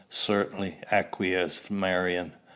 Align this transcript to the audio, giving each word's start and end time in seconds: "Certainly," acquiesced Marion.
"Certainly," 0.09 0.77
acquiesced 0.91 1.69
Marion. 1.69 2.33